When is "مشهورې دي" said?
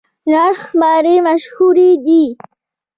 1.27-2.23